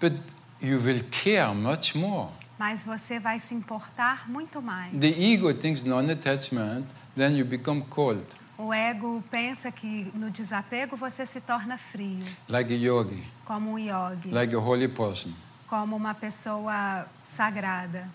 But 0.00 0.12
you 0.61 0.78
will 0.81 1.02
care 1.11 1.54
much 1.54 1.95
more. 1.95 2.31
Mas 2.59 2.83
você 2.83 3.19
vai 3.19 3.38
se 3.38 3.54
importar 3.54 4.28
muito 4.28 4.61
mais. 4.62 4.93
The 4.93 5.09
ego 5.33 5.52
thinks 5.54 5.83
non-attachment, 5.85 6.85
then 7.16 7.37
you 7.37 7.45
become 7.45 7.83
cold, 7.90 8.25
O 8.57 8.73
ego 8.73 9.23
pensa 9.31 9.73
que 9.73 10.12
no 10.14 10.31
desapego 10.31 10.97
você 10.97 11.26
se 11.26 11.40
torna 11.40 11.76
frio, 11.76 12.25
like 12.49 12.73
a 12.73 12.76
yogi, 12.76 13.23
como 13.45 13.73
um 13.73 13.78
yogi, 13.78 14.28
like 14.31 14.54
a 14.54 14.59
holy 14.59 14.87
person. 14.87 15.33
como 15.69 15.97
uma 15.97 16.14
pessoa 16.14 17.07
sagrada. 17.28 18.09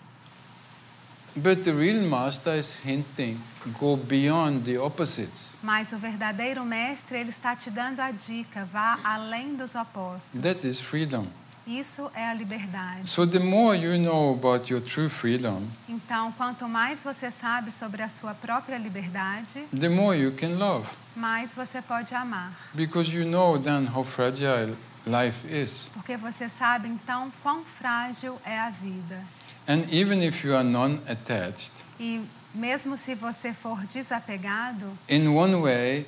But 1.36 1.62
the 1.64 1.72
real 1.72 2.02
master 2.08 2.56
is 2.58 2.76
hinting, 2.84 3.38
go 3.78 3.96
beyond 3.96 4.64
the 4.64 4.78
opposites. 4.78 5.54
Mas 5.62 5.92
o 5.92 5.96
verdadeiro 5.98 6.64
mestre, 6.64 7.18
ele 7.18 7.30
está 7.30 7.54
te 7.54 7.70
dando 7.70 8.00
a 8.00 8.10
dica, 8.10 8.64
vá 8.72 8.98
além 9.04 9.54
dos 9.54 9.74
opostos. 9.74 10.40
That 10.40 10.66
is 10.66 10.80
freedom. 10.80 11.26
Isso 11.66 12.10
é 12.14 12.26
a 12.26 12.34
liberdade. 12.34 13.08
So 13.08 13.26
the 13.26 13.38
more 13.38 13.76
you 13.78 13.96
know 14.02 14.32
about 14.34 14.72
your 14.72 14.80
true 14.82 15.08
freedom, 15.08 15.62
Então, 15.88 16.32
quanto 16.32 16.68
mais 16.68 17.02
você 17.02 17.30
sabe 17.30 17.70
sobre 17.70 18.02
a 18.02 18.08
sua 18.08 18.34
própria 18.34 18.76
liberdade, 18.76 19.60
the 19.78 19.88
more 19.88 20.18
you 20.18 20.32
can 20.32 20.56
love. 20.58 20.86
mais 21.14 21.54
você 21.54 21.80
pode 21.80 22.12
amar. 22.14 22.52
Because 22.74 23.12
you 23.14 23.24
know 23.24 23.56
then 23.56 23.86
how 23.86 24.02
fragile 24.02 24.76
life 25.06 25.46
is. 25.46 25.88
Porque 25.92 26.16
você 26.16 26.48
sabe 26.48 26.88
então 26.88 27.30
quão 27.42 27.62
frágil 27.62 28.36
é 28.44 28.58
a 28.58 28.70
vida. 28.70 29.22
And 29.70 29.88
even 29.92 30.20
if 30.20 30.42
you 30.44 30.52
are 30.56 30.64
non-attached, 30.64 31.70
E 32.00 32.20
mesmo 32.52 32.96
se 32.96 33.14
você 33.14 33.54
for 33.54 33.78
desapegado, 33.86 34.98
in 35.08 35.28
one 35.28 35.54
way, 35.62 36.06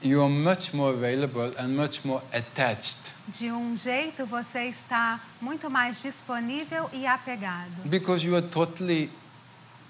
you 0.00 0.22
are 0.22 0.30
much 0.30 0.72
more 0.72 0.94
available 0.94 1.52
and 1.58 1.76
much 1.76 2.02
more 2.02 2.22
attached. 2.32 2.96
de 3.28 3.52
um 3.52 3.76
jeito 3.76 4.24
você 4.24 4.64
está 4.70 5.20
muito 5.38 5.68
mais 5.68 6.00
disponível 6.00 6.88
e 6.94 7.06
apegado. 7.06 7.82
Because 7.84 8.26
you 8.26 8.34
are 8.34 8.46
totally 8.48 9.10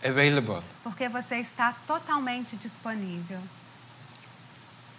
available 0.04 0.60
Porque 0.82 1.08
você 1.08 1.36
está 1.36 1.72
totalmente 1.86 2.56
disponível 2.56 3.38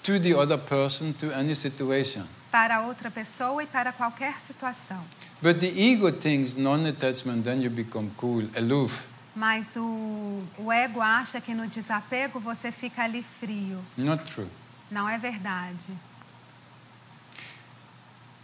to 0.04 0.18
the 0.22 0.34
other 0.34 0.58
person, 0.58 1.12
to 1.12 1.34
any 1.36 1.54
situation. 1.54 2.24
Para 2.54 2.82
outra 2.82 3.10
pessoa 3.10 3.64
e 3.64 3.66
para 3.66 3.92
qualquer 3.92 4.40
situação. 4.40 5.04
But 5.42 5.60
the 5.60 5.74
ego 5.76 6.12
thinks 6.12 6.56
non-attachment, 6.56 7.44
then 7.44 7.64
you 7.64 7.72
become 7.72 8.12
cool, 8.16 8.48
aloof. 8.56 8.94
Mas 9.36 9.76
o, 9.76 10.44
o 10.60 10.72
ego 10.72 11.02
acha 11.02 11.42
que 11.42 11.56
no 11.56 11.68
desapego 11.68 12.40
você 12.40 12.72
fica 12.72 13.04
ali 13.04 13.24
frio. 13.24 13.84
Not 13.98 14.24
true. 14.32 14.48
Não 14.92 15.10
é 15.10 15.18
verdade. 15.18 15.88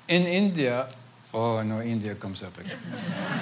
In 0.09 0.25
India, 0.25 0.89
oh 1.31 1.63
no, 1.63 1.83
India 1.83 2.15
comes 2.15 2.41
up 2.41 2.59
again. 2.59 2.79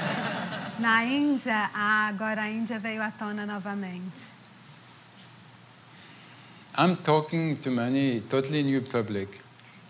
Na 0.79 1.05
Índia, 1.05 1.71
ah, 1.73 2.09
agora 2.09 2.41
a 2.41 2.49
Índia 2.49 2.77
veio 2.77 3.01
à 3.01 3.09
tona 3.09 3.45
novamente. 3.45 4.35
I'm 6.77 6.97
talking 6.97 7.55
to 7.55 7.71
many 7.71 8.21
totally 8.29 8.63
new 8.63 8.81
public, 8.81 9.39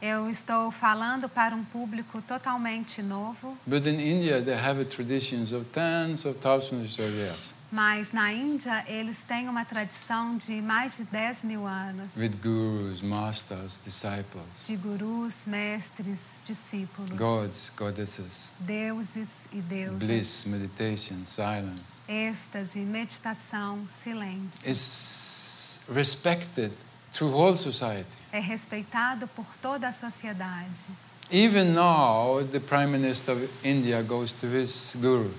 Eu 0.01 0.29
estou 0.29 0.71
falando 0.71 1.27
para 1.27 1.55
um 1.55 1.63
público 1.63 2.21
totalmente 2.21 3.01
novo, 3.01 3.57
but 3.65 3.85
in 3.85 3.99
India 3.99 4.41
they 4.41 4.53
have 4.53 4.79
a 4.79 4.85
traditions 4.85 5.51
of 5.51 5.65
tens 5.65 6.25
of 6.25 6.37
thousands 6.39 6.99
of 6.99 7.09
years. 7.11 7.53
Mas 7.69 8.13
na 8.13 8.31
Índia, 8.31 8.85
eles 8.87 9.23
têm 9.27 9.49
uma 9.49 9.65
tradição 9.65 10.37
de 10.37 10.61
mais 10.61 10.95
de 10.95 11.03
10 11.03 11.43
mil 11.43 11.67
anos 11.67 12.15
with 12.15 12.37
gurus, 12.41 13.01
masters, 13.01 13.77
disciples, 13.83 14.65
de 14.65 14.77
gurus, 14.77 15.43
mestres, 15.45 16.39
discípulos, 16.45 17.17
gods, 17.17 17.71
goddesses, 17.75 18.53
deuses 18.59 19.47
e 19.51 19.59
deusas, 19.59 19.99
bliss, 19.99 20.45
meditation, 20.45 21.25
silence. 21.25 21.81
êxtase, 22.07 22.79
meditação, 22.79 23.85
silêncio. 23.89 24.69
Is 24.69 25.81
respected 25.93 26.71
through 27.11 27.33
whole 27.33 27.57
society. 27.57 28.07
É 28.31 28.39
respeitado 28.39 29.27
por 29.27 29.45
toda 29.61 29.87
a 29.87 29.91
sociedade. 29.91 30.85
Even 31.29 31.73
now, 31.73 32.41
the 32.51 32.59
Prime 32.59 32.87
Minister 32.87 33.33
of 33.33 33.49
India 33.63 34.01
goes 34.01 34.31
to 34.31 34.47
his 34.47 34.95
guru. 34.95 35.33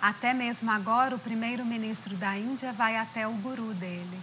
Até 0.00 0.34
mesmo 0.34 0.68
agora, 0.68 1.14
o 1.14 1.18
primeiro-ministro 1.18 2.16
da 2.16 2.36
Índia 2.36 2.72
vai 2.72 2.96
até 2.96 3.26
o 3.26 3.32
guru 3.34 3.72
dele. 3.74 4.20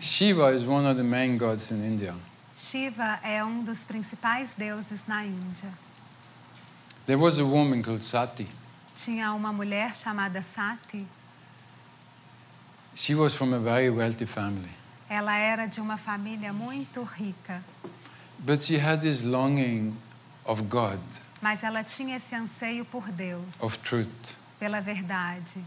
Shiva 0.00 0.54
is 0.54 0.62
one 0.62 0.86
of 0.86 0.96
the 0.96 1.04
main 1.04 1.36
gods 1.36 1.70
in 1.70 1.84
India. 1.84 2.14
Shiva 2.56 3.18
é 3.22 3.44
um 3.44 3.62
dos 3.62 3.84
principais 3.84 4.54
deuses 4.54 5.06
na 5.06 5.26
Índia. 5.26 5.70
There 7.04 7.18
was 7.20 7.38
a 7.38 7.44
woman 7.44 7.82
called 7.82 8.02
Sati. 8.02 8.48
Tinha 8.96 9.34
uma 9.34 9.52
mulher 9.52 9.94
chamada 9.94 10.42
Sati. 10.42 11.06
She 13.00 13.14
was 13.14 13.34
from 13.34 13.54
a 13.54 13.58
very 13.58 13.88
wealthy 13.88 14.26
family. 14.26 14.68
Ela 15.08 15.34
era 15.38 15.66
de 15.66 15.80
uma 15.80 15.96
família 15.96 16.52
muito 16.52 17.02
rica, 17.02 17.64
But 18.40 18.62
she 18.62 18.76
had 18.78 19.00
this 19.00 19.22
longing 19.22 19.96
of 20.44 20.64
God, 20.68 21.00
mas 21.40 21.64
ela 21.64 21.82
tinha 21.82 22.16
esse 22.16 22.34
anseio 22.34 22.84
por 22.84 23.10
Deus, 23.10 23.62
of 23.62 23.78
truth, 23.78 24.36
pela 24.58 24.82
verdade, 24.82 25.64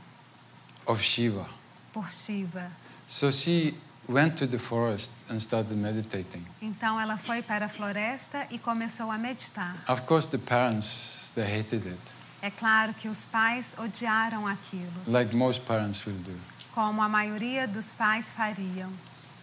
of 0.85 1.01
Shiva. 1.03 1.47
por 1.91 2.11
Shiva. 2.11 2.69
So 3.07 3.31
she 3.31 3.73
went 4.07 4.37
to 4.37 4.45
the 4.45 4.59
forest 4.59 5.09
and 5.27 5.39
started 5.39 5.75
meditating. 5.75 6.45
Então 6.61 7.01
ela 7.01 7.17
foi 7.17 7.41
para 7.41 7.65
a 7.65 7.69
floresta 7.69 8.45
e 8.51 8.59
começou 8.59 9.09
a 9.09 9.17
meditar. 9.17 9.75
Of 9.89 10.03
course, 10.03 10.27
the 10.27 10.37
parents, 10.37 11.31
they 11.33 11.45
hated 11.45 11.87
it, 11.87 11.99
É 12.43 12.51
claro 12.51 12.93
que 12.93 13.07
os 13.07 13.25
pais 13.25 13.75
odiaram 13.79 14.45
aquilo, 14.45 15.01
like 15.07 15.35
most 15.35 15.61
parents 15.61 16.05
will 16.05 16.17
do. 16.17 16.52
Como 16.73 17.01
a 17.01 17.09
maioria 17.09 17.67
dos 17.67 17.91
pais 17.93 18.31
fariam. 18.31 18.91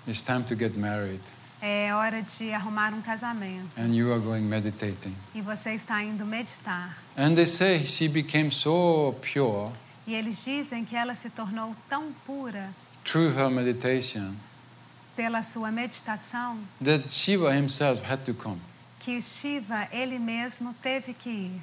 It's 0.06 0.22
time 0.22 0.42
to 0.44 0.54
get 0.56 0.76
married, 0.76 1.20
É 1.62 1.92
hora 1.94 2.22
de 2.22 2.52
arrumar 2.54 2.94
um 2.94 3.02
casamento 3.02 3.68
and 3.78 3.94
you 3.94 4.10
are 4.12 4.20
going 4.20 4.40
meditating. 4.42 5.14
e 5.34 5.40
você 5.42 5.74
está 5.74 6.02
indo 6.02 6.24
meditar. 6.24 6.96
And 7.16 7.34
they 7.34 7.46
say 7.46 7.84
she 7.84 8.08
became 8.08 8.50
so 8.50 9.14
pure 9.20 9.70
E 10.06 10.14
eles 10.14 10.42
dizem 10.44 10.84
que 10.84 10.96
ela 10.96 11.14
se 11.14 11.28
tornou 11.30 11.76
tão 11.88 12.12
pura 12.26 12.70
through 13.04 13.30
her 13.36 13.50
meditation 13.50 14.34
pela 15.14 15.42
sua 15.42 15.70
meditação 15.70 16.58
that 16.82 17.08
Shiva 17.12 17.54
himself 17.54 18.02
had 18.10 18.24
to 18.24 18.32
come. 18.32 18.58
que 19.00 19.20
Shiva 19.20 19.86
ele 19.92 20.18
mesmo 20.18 20.74
teve 20.82 21.12
que 21.12 21.28
ir. 21.30 21.62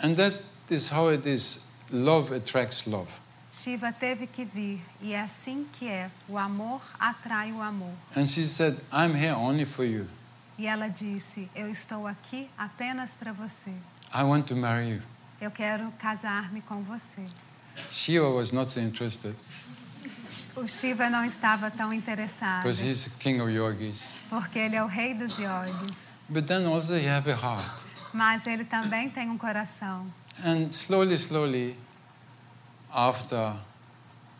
And 0.00 0.14
that 0.14 0.40
is 0.70 0.88
how 0.92 1.10
it 1.12 1.28
is 1.28 1.62
love 1.90 2.32
attracts 2.32 2.86
love. 2.86 3.08
Shiva 3.56 3.90
teve 3.90 4.26
que 4.26 4.44
vir 4.44 4.80
e 5.00 5.14
é 5.14 5.20
assim 5.20 5.66
que 5.72 5.88
é. 5.88 6.10
O 6.28 6.36
amor 6.36 6.82
atrai 7.00 7.52
o 7.52 7.62
amor. 7.62 7.94
And 8.14 8.26
she 8.26 8.44
said, 8.46 8.76
I'm 8.92 9.14
here 9.14 9.34
only 9.34 9.64
for 9.64 9.84
you. 9.84 10.06
E 10.58 10.66
ela 10.66 10.88
disse: 10.88 11.48
Eu 11.54 11.70
estou 11.70 12.06
aqui 12.06 12.50
apenas 12.58 13.14
para 13.14 13.32
você. 13.32 13.70
I 14.14 14.22
want 14.24 14.46
to 14.48 14.56
marry 14.56 14.96
you. 14.96 15.02
Eu 15.40 15.50
quero 15.50 15.90
casar-me 15.98 16.60
com 16.60 16.82
você. 16.82 17.24
Shiva 17.90 18.28
was 18.28 18.52
not 18.52 18.70
so 18.70 18.80
interested 18.80 19.34
O 20.56 20.66
Shiva 20.66 21.08
não 21.08 21.24
estava 21.24 21.70
tão 21.70 21.92
interessado, 21.92 22.62
because 22.62 22.82
he's 22.82 23.08
king 23.18 23.40
of 23.40 23.50
yogis. 23.50 24.12
porque 24.28 24.58
ele 24.58 24.76
é 24.76 24.82
o 24.82 24.86
rei 24.86 25.14
dos 25.14 25.38
yogis. 25.38 26.14
But 26.28 26.46
then 26.46 26.66
also 26.66 26.94
he 26.94 27.08
have 27.08 27.30
a 27.30 27.34
heart. 27.34 27.64
Mas 28.12 28.46
ele 28.46 28.64
também 28.64 29.08
tem 29.08 29.30
um 29.30 29.38
coração. 29.38 30.06
And 30.44 30.68
slowly, 30.70 31.14
slowly, 31.14 31.76
after 32.92 33.36
a 33.36 33.56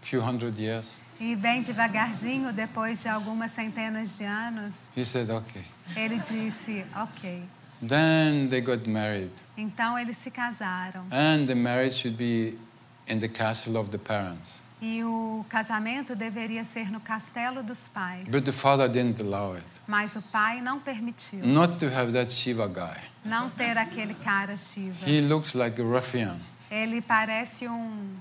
few 0.02 0.20
hundred 0.20 0.58
years, 0.58 1.00
E 1.18 1.34
bem 1.34 1.62
devagarzinho, 1.62 2.52
depois 2.52 3.00
de 3.02 3.08
algumas 3.08 3.50
centenas 3.50 4.18
de 4.18 4.24
anos, 4.24 4.88
he 4.94 5.04
said, 5.04 5.30
okay. 5.30 5.64
ele 5.96 6.18
disse: 6.18 6.84
Ok. 6.94 7.42
Then 7.82 8.48
they 8.48 8.60
got 8.60 8.86
married. 8.86 9.30
Então 9.56 9.98
eles 9.98 10.16
se 10.18 10.30
casaram. 10.30 11.06
And 11.10 11.46
the 11.46 11.54
marriage 11.54 11.96
should 11.96 12.16
be 12.16 12.58
in 13.06 13.18
the 13.18 13.28
castle 13.28 13.76
of 13.78 13.90
the 13.90 13.98
parents. 13.98 14.62
E 14.80 15.02
o 15.04 15.44
casamento 15.48 16.14
deveria 16.14 16.62
ser 16.62 16.90
no 16.90 17.00
castelo 17.00 17.62
dos 17.62 17.88
pais. 17.88 18.28
But 18.28 18.44
the 18.44 18.52
father 18.52 18.86
didn't 18.88 19.20
allow 19.22 19.56
it. 19.56 19.64
Mas 19.86 20.16
o 20.16 20.22
pai 20.22 20.60
não 20.60 20.78
permitiu. 20.78 21.46
Not 21.46 21.78
to 21.78 21.86
have 21.86 22.12
that 22.12 22.30
Shiva 22.30 22.68
guy. 22.68 23.00
Não 23.24 23.48
ter 23.48 23.78
aquele 23.78 24.14
cara 24.14 24.54
Shiva. 24.56 25.06
He 25.06 25.22
looks 25.22 25.54
like 25.54 25.80
a 25.80 25.84
ruffian 25.84 26.38
Ele 26.70 27.00
parece 27.00 27.66
um. 27.68 28.16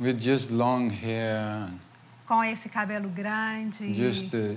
With 0.00 0.18
just 0.20 0.50
long 0.50 0.90
hair, 0.90 1.68
com 2.26 2.42
esse 2.44 2.68
cabelo 2.68 3.08
grande, 3.08 3.92
just 3.94 4.30
the 4.30 4.56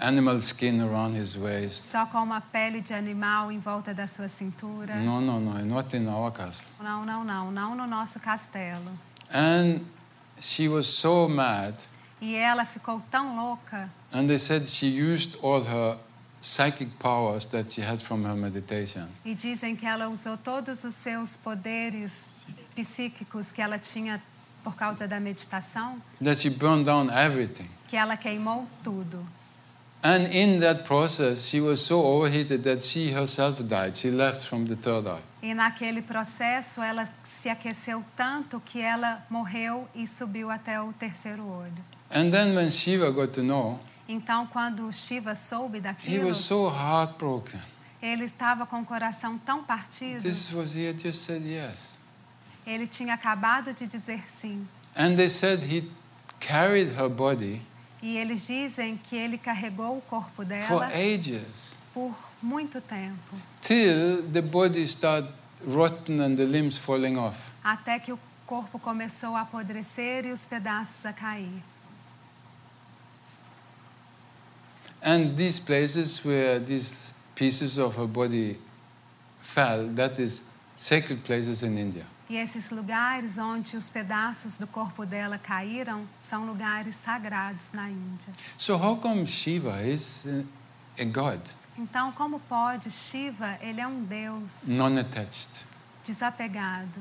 animal 0.00 0.40
skin 0.40 0.80
around 0.80 1.14
his 1.14 1.36
waist. 1.36 1.82
só 1.84 2.06
com 2.06 2.22
uma 2.22 2.40
pele 2.40 2.80
de 2.80 2.92
animal 2.92 3.50
em 3.50 3.58
volta 3.58 3.94
da 3.94 4.06
sua 4.06 4.28
cintura. 4.28 4.96
No, 4.96 5.20
no, 5.20 5.40
no, 5.40 5.64
not 5.64 5.96
in 5.96 6.06
our 6.08 6.30
castle. 6.32 6.66
Não, 6.80 7.04
não, 7.04 7.24
não, 7.24 7.50
não 7.50 7.74
no 7.74 7.86
nosso 7.86 8.20
castelo. 8.20 8.90
And 9.32 9.80
she 10.40 10.68
was 10.68 10.86
so 10.86 11.28
mad, 11.28 11.74
E 12.20 12.34
ela 12.34 12.64
ficou 12.64 13.00
tão 13.10 13.36
louca 13.36 13.88
and 14.12 14.26
they 14.26 14.38
said 14.38 14.68
she 14.68 14.86
used 14.86 15.36
all 15.42 15.62
her 15.62 15.96
psychic 16.40 16.88
powers 16.98 17.46
that 17.46 17.70
she 17.70 17.80
had 17.80 18.00
from 18.00 18.24
her 18.24 18.34
meditation. 18.34 19.06
e 19.24 19.34
dizem 19.34 19.76
que 19.76 19.86
ela 19.86 20.08
usou 20.08 20.36
todos 20.36 20.82
os 20.84 20.94
seus 20.94 21.36
poderes 21.36 22.12
psíquicos 22.84 23.50
que 23.52 23.60
ela 23.62 23.78
tinha 23.78 24.22
por 24.64 24.74
causa 24.74 25.06
da 25.08 25.18
meditação, 25.20 26.00
That 26.22 26.40
she 26.40 26.50
burned 26.50 26.84
down 26.84 27.10
everything. 27.10 27.68
que 27.88 27.96
ela 27.96 28.16
queimou 28.16 28.66
tudo. 28.82 29.26
And 30.02 30.28
in 30.32 30.60
that 30.60 30.84
process, 30.84 31.46
she 31.48 31.60
was 31.60 31.80
so 31.80 32.00
overheated 32.00 32.62
that 32.62 32.84
she 32.84 33.10
herself 33.12 33.60
died. 33.64 33.96
She 33.96 34.10
left 34.12 34.46
from 34.46 34.64
the 34.66 34.76
third 34.76 35.08
eye. 35.08 35.20
E 35.42 35.52
naquele 35.54 36.02
processo 36.02 36.80
ela 36.80 37.04
se 37.24 37.48
aqueceu 37.48 38.04
tanto 38.16 38.60
que 38.60 38.80
ela 38.80 39.24
morreu 39.28 39.88
e 39.94 40.06
subiu 40.06 40.50
até 40.50 40.80
o 40.80 40.92
terceiro 40.92 41.44
olho. 41.44 41.84
And 42.10 42.30
then 42.30 42.54
when 42.54 42.70
Shiva 42.70 43.10
got 43.10 43.32
to 43.32 43.42
know, 43.42 43.80
Então, 44.08 44.46
quando 44.46 44.90
Shiva 44.92 45.34
soube 45.34 45.78
he 45.78 45.80
daquilo, 45.80 46.28
was 46.28 46.38
so 46.38 46.68
heartbroken. 46.68 47.60
ele 48.00 48.24
estava 48.24 48.64
com 48.66 48.80
o 48.80 48.84
coração 48.84 49.36
tão 49.38 49.64
partido. 49.64 50.22
This 50.22 50.52
was, 50.52 50.74
he 50.76 50.86
had 50.88 50.98
just 50.98 51.24
said 51.24 51.42
yes. 51.44 51.98
Ele 52.66 52.86
tinha 52.86 53.14
acabado 53.14 53.72
de 53.72 53.86
dizer 53.86 54.22
sim. 54.28 54.66
And 54.96 55.16
they 55.16 55.28
said 55.28 55.60
he 55.62 55.88
carried 56.40 56.90
her 56.98 57.08
body 57.08 57.62
E 58.02 58.16
eles 58.16 58.46
dizem 58.46 58.96
que 58.96 59.16
ele 59.16 59.38
carregou 59.38 59.98
o 59.98 60.00
corpo 60.02 60.30
for 60.36 60.44
dela 60.44 60.90
ages 60.94 61.76
por 61.92 62.14
muito 62.40 62.80
tempo, 62.80 63.36
till 63.60 64.22
the 64.32 64.40
body 64.40 64.86
started 64.86 65.28
rotten 65.66 66.20
and 66.20 66.36
the 66.36 66.44
limbs 66.44 66.78
falling 66.78 67.16
off. 67.16 67.36
até 67.64 67.98
que 67.98 68.12
o 68.12 68.18
corpo 68.46 68.78
começou 68.78 69.34
a 69.34 69.40
apodrecer 69.40 70.26
e 70.26 70.30
os 70.30 70.46
pedaços 70.46 71.04
a 71.06 71.12
cair. 71.12 71.62
And 75.02 75.36
these 75.36 75.60
places 75.60 76.24
where 76.24 76.60
these 76.60 77.12
pieces 77.34 77.78
of 77.78 77.96
her 77.96 78.06
body 78.06 78.58
fell, 79.40 79.88
that 79.94 80.20
is 80.20 80.42
sacred 80.76 81.22
places 81.24 81.62
in 81.62 81.78
India. 81.78 82.04
E 82.28 82.36
esses 82.36 82.70
lugares 82.70 83.38
onde 83.38 83.76
os 83.76 83.88
pedaços 83.88 84.58
do 84.58 84.66
corpo 84.66 85.06
dela 85.06 85.38
caíram 85.38 86.06
são 86.20 86.44
lugares 86.46 86.94
sagrados 86.96 87.72
na 87.72 87.88
Índia. 87.88 88.32
So 88.58 88.74
how 88.76 88.96
come 88.98 89.26
Shiva 89.26 89.82
is 89.82 90.26
a 91.00 91.04
god, 91.04 91.40
Então, 91.78 92.12
como 92.12 92.38
pode 92.40 92.90
Shiva, 92.90 93.56
ele 93.62 93.80
é 93.80 93.86
um 93.86 94.04
deus 94.04 94.66
non-attached? 94.68 95.48
desapegado, 96.04 97.00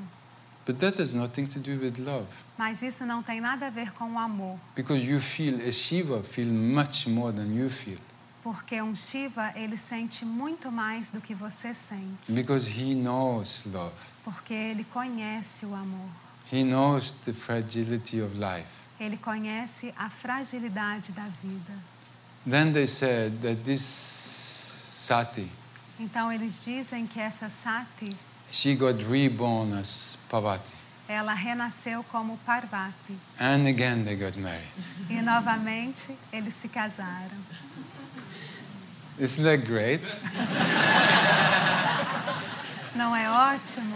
But 0.66 0.80
that 0.80 1.02
has 1.02 1.14
nothing 1.14 1.46
to 1.48 1.60
do 1.60 1.72
with 1.80 1.98
love. 1.98 2.28
mas 2.58 2.82
isso 2.82 3.06
não 3.06 3.22
tem 3.24 3.40
nada 3.42 3.68
a 3.68 3.70
ver 3.70 3.92
com 3.94 4.06
o 4.14 4.18
amor, 4.20 4.58
Because 4.76 5.04
you 5.04 5.20
feel, 5.20 5.60
a 5.68 5.72
Shiva 5.72 6.24
feel 6.24 6.48
much 6.54 7.08
more 7.08 7.36
than 7.36 7.54
you 7.54 7.70
feel. 7.70 8.00
Porque 8.44 8.82
um 8.82 8.96
Shiva, 8.96 9.52
ele 9.56 9.76
sente 9.78 10.24
muito 10.26 10.72
mais 10.72 11.10
do 11.10 11.20
que 11.20 11.34
você 11.34 11.74
sente, 11.74 12.32
Because 12.32 12.70
he 12.70 12.94
knows 12.96 13.64
love. 13.66 13.94
porque 14.24 14.54
ele 14.54 14.84
conhece 14.86 15.66
o 15.66 15.74
amor. 15.76 16.10
He 16.52 16.64
knows 16.64 17.12
the 17.26 17.34
fragility 17.34 18.22
of 18.22 18.34
life. 18.36 18.68
Ele 19.00 19.18
conhece 19.18 19.94
a 19.98 20.10
fragilidade 20.10 21.12
da 21.12 21.28
vida. 21.44 21.74
Then 22.50 22.72
they 22.74 22.88
said 22.88 23.34
that 23.42 23.58
this 23.64 23.82
sati 23.82 25.50
Então 26.00 26.32
eles 26.32 26.64
dizem 26.64 27.06
que 27.08 27.20
essa 27.20 27.50
Sati 27.50 28.16
she 28.52 28.76
got 28.76 28.98
reborn 29.10 29.74
as 29.78 30.18
Parvati. 30.30 30.74
ela 31.10 31.34
renasceu 31.34 32.04
como 32.12 32.38
Parvati. 32.46 33.18
And 33.40 33.68
again 33.68 34.04
they 34.06 34.16
got 34.16 34.38
married. 34.38 34.68
E 35.10 35.22
novamente 35.22 36.16
eles 36.32 36.54
se 36.54 36.68
casaram. 36.70 37.38
Isn't 39.20 39.44
that 39.44 39.66
great? 39.66 40.02
Não 42.96 43.16
é 43.16 43.30
ótimo? 43.30 43.96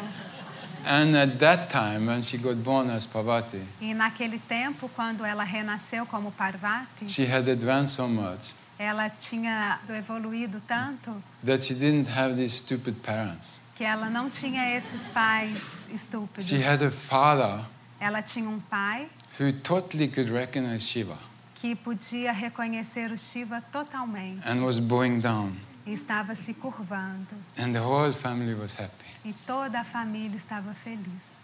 And 0.83 1.15
at 1.15 1.37
that 1.39 1.69
time, 1.71 2.07
when 2.07 2.23
she 2.23 2.37
got 2.39 2.55
born 2.55 2.89
as 2.89 3.05
Parvati, 3.05 3.61
E 3.79 3.93
naquele 3.93 4.39
tempo, 4.39 4.89
quando 4.95 5.23
ela 5.23 5.43
renasceu 5.43 6.05
como 6.07 6.31
Parvati, 6.31 7.07
she 7.07 7.23
had 7.23 7.47
advanced 7.47 7.95
so 7.95 8.07
much 8.07 8.53
ela 8.81 9.09
tinha 9.09 9.79
evoluído 9.89 10.59
tanto 10.61 11.23
that 11.45 11.63
she 11.63 11.75
didn't 11.75 12.09
have 12.09 12.35
these 12.35 12.57
stupid 12.57 12.95
parents. 13.03 13.61
que 13.75 13.83
ela 13.83 14.09
não 14.09 14.27
tinha 14.27 14.75
esses 14.75 15.07
pais 15.09 15.87
estúpidos. 15.93 16.47
She 16.47 16.63
had 16.63 16.83
a 16.83 16.89
father 16.89 17.63
Ela 17.99 18.23
tinha 18.23 18.49
um 18.49 18.59
pai 18.59 19.07
who 19.39 19.51
totally 19.51 20.07
could 20.07 20.31
recognize 20.31 20.81
Shiva 20.81 21.15
que 21.61 21.75
podia 21.75 22.31
reconhecer 22.31 23.11
o 23.11 23.17
Shiva 23.17 23.61
totalmente 23.71 24.41
and 24.49 24.63
was 24.65 24.79
bowing 24.79 25.19
down, 25.19 25.55
e 25.85 25.93
estava 25.93 26.33
se 26.33 26.55
curvando. 26.55 27.35
and 27.57 27.71
the 27.73 27.79
whole 27.79 28.11
family 28.11 28.55
was 28.55 28.75
happy. 28.75 29.05
E 29.23 29.31
toda 29.45 29.79
a 29.79 29.83
família 29.83 30.35
estava 30.35 30.73
feliz. 30.73 31.41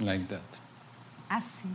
Like 0.00 0.26
that. 0.28 0.42
Assim. 1.30 1.74